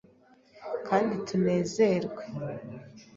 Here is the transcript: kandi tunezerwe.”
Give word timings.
kandi 0.87 1.13
tunezerwe.” 1.27 2.23